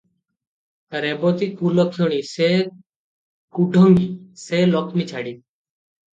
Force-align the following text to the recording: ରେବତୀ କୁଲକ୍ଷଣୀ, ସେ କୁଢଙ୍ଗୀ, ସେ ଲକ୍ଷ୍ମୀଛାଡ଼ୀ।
ରେବତୀ 1.03 1.49
କୁଲକ୍ଷଣୀ, 1.59 2.17
ସେ 2.31 2.49
କୁଢଙ୍ଗୀ, 3.59 4.09
ସେ 4.47 4.65
ଲକ୍ଷ୍ମୀଛାଡ଼ୀ। 4.73 5.37